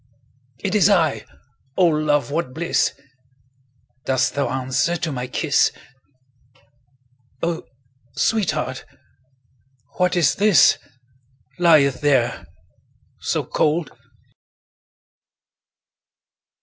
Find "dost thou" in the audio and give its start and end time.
4.05-4.47